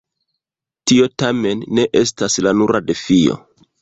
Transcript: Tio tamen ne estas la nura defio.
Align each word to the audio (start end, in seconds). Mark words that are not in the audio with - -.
Tio 0.91 1.09
tamen 1.23 1.61
ne 1.81 1.85
estas 2.01 2.39
la 2.47 2.55
nura 2.63 2.83
defio. 2.89 3.37